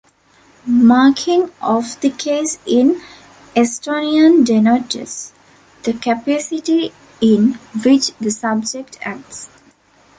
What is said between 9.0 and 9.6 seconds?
acts.